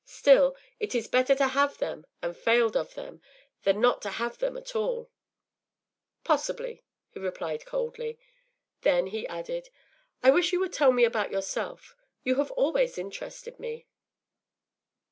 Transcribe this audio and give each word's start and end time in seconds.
Still, 0.07 0.55
it 0.79 0.95
is 0.95 1.07
better 1.07 1.35
to 1.35 1.49
have 1.49 1.73
had 1.73 1.77
them, 1.79 2.07
and 2.23 2.35
failed 2.35 2.75
of 2.75 2.95
them, 2.95 3.21
than 3.61 3.79
not 3.79 4.01
to 4.01 4.09
have 4.09 4.31
had 4.31 4.39
them 4.39 4.57
at 4.57 4.75
all.” 4.75 5.11
“Possibly,” 6.23 6.83
he 7.11 7.19
replied, 7.19 7.67
coldly. 7.67 8.17
Then 8.81 9.05
he 9.05 9.27
added, 9.27 9.69
“I 10.23 10.31
wish 10.31 10.53
you 10.53 10.59
would 10.59 10.73
tell 10.73 10.91
me 10.91 11.03
about 11.03 11.29
yourself. 11.29 11.95
You 12.23 12.37
have 12.37 12.49
always 12.53 12.97
interested 12.97 13.59
me. 13.59 13.85